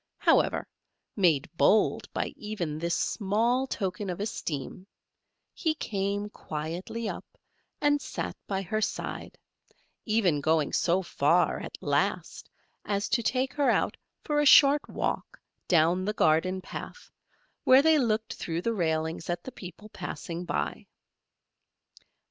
However, 0.17 0.65
made 1.15 1.47
bold 1.57 2.11
by 2.11 2.33
even 2.35 2.79
this 2.79 2.95
small 2.95 3.67
token 3.67 4.09
of 4.09 4.19
esteem, 4.19 4.87
he 5.53 5.75
came 5.75 6.27
quietly 6.27 7.07
up, 7.07 7.23
and 7.79 8.01
sat 8.01 8.35
by 8.47 8.63
her 8.63 8.81
side; 8.81 9.37
even 10.07 10.41
going 10.41 10.73
so 10.73 11.03
far, 11.03 11.59
at 11.59 11.77
last, 11.81 12.49
as 12.83 13.07
to 13.09 13.21
take 13.21 13.53
her 13.53 13.69
out 13.69 13.95
for 14.23 14.39
a 14.39 14.45
short 14.47 14.81
walk 14.89 15.39
down 15.67 16.03
the 16.03 16.13
garden 16.13 16.61
path, 16.61 17.11
where 17.63 17.83
they 17.83 17.99
looked 17.99 18.33
through 18.33 18.63
the 18.63 18.73
railings 18.73 19.29
at 19.29 19.43
the 19.43 19.51
people 19.51 19.87
passing 19.89 20.45
by. 20.45 20.87